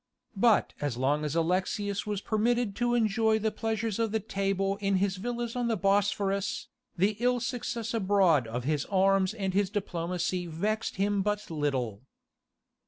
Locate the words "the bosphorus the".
5.67-7.17